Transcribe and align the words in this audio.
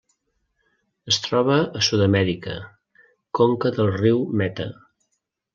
Es 1.11 1.19
troba 1.25 1.57
a 1.79 1.83
Sud-amèrica: 1.89 2.57
conca 3.41 3.73
del 3.79 3.95
riu 4.03 4.29
Meta. 4.43 4.71